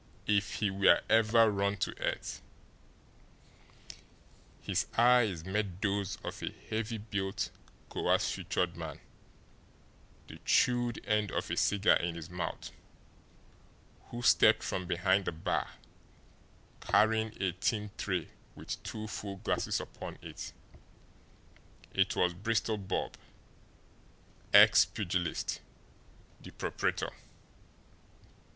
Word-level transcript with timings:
If 0.25 0.35
if 0.35 0.53
he 0.61 0.71
were 0.71 1.03
ever 1.11 1.51
run 1.51 1.77
to 1.77 1.93
earth! 2.01 2.41
His 4.59 4.87
eyes 4.97 5.45
met 5.45 5.79
those 5.79 6.17
of 6.23 6.41
a 6.41 6.49
heavy 6.71 6.97
built, 6.97 7.51
coarse 7.87 8.31
featured 8.31 8.75
man, 8.75 8.99
the 10.25 10.39
chewed 10.43 11.05
end 11.05 11.29
of 11.31 11.51
a 11.51 11.55
cigar 11.55 11.97
in 11.97 12.15
his 12.15 12.31
mouth, 12.31 12.71
who 14.05 14.23
stepped 14.23 14.63
from 14.63 14.87
behind 14.87 15.25
the 15.25 15.31
bar, 15.31 15.69
carrying 16.79 17.39
a 17.39 17.51
tin 17.51 17.91
tray 17.95 18.29
with 18.55 18.81
two 18.81 19.07
full 19.07 19.35
glasses 19.35 19.79
upon 19.79 20.17
it. 20.23 20.51
It 21.93 22.15
was 22.15 22.33
Bristol 22.33 22.79
Bob, 22.79 23.17
ex 24.51 24.83
pugilist, 24.83 25.59
the 26.41 26.49
proprietor. 26.49 27.11